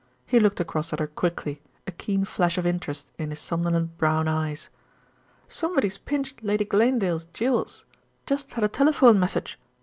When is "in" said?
3.19-3.29